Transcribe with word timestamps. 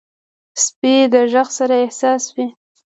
سپي 0.63 0.93
د 1.13 1.15
غږ 1.33 1.47
سره 1.57 1.75
حساس 1.89 2.23
وي. 2.35 2.47